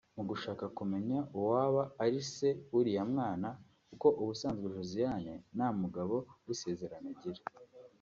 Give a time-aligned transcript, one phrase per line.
[0.15, 3.49] Mu gushaka kumenya uwaba ari ise w’uriya mwana
[3.89, 7.41] kuko ubusanzwe Josiane nta mugabo w’isezerano agira